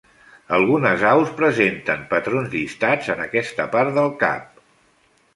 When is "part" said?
3.77-3.93